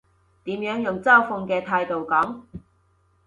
[0.45, 2.41] 點樣用嘲諷嘅態度講？